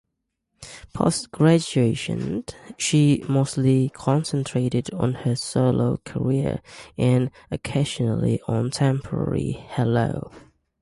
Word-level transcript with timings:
Post-graduation 0.95 2.43
she 2.75 3.23
mostly 3.29 3.89
concentrated 3.89 4.91
on 4.95 5.13
her 5.13 5.35
solo 5.35 5.97
career, 5.97 6.63
and 6.97 7.29
occasionally 7.51 8.41
on 8.47 8.71
temporary 8.71 9.51
Hello! 9.69 10.31